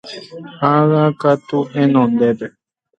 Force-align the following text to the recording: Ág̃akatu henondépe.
Ág̃akatu 0.73 1.59
henondépe. 1.73 2.47